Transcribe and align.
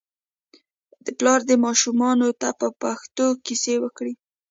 پلار 1.17 1.39
دې 1.47 1.55
ماشومانو 1.65 2.27
ته 2.41 2.47
په 2.59 2.67
پښتو 2.81 3.25
کیسې 3.45 3.75
وکړي. 3.83 4.13